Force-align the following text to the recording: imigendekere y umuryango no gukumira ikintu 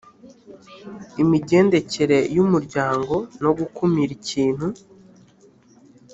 imigendekere 1.23 2.17
y 2.35 2.37
umuryango 2.45 3.15
no 3.43 3.51
gukumira 3.57 4.11
ikintu 4.19 4.67